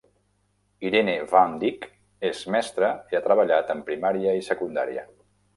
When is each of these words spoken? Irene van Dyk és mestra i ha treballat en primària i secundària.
Irene 0.87 1.13
van 1.33 1.53
Dyk 1.63 1.85
és 2.31 2.41
mestra 2.55 2.89
i 3.13 3.21
ha 3.21 3.23
treballat 3.29 3.73
en 3.77 3.87
primària 3.91 4.37
i 4.41 4.45
secundària. 4.53 5.09